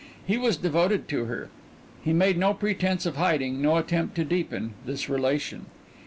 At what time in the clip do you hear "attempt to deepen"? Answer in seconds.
3.77-4.73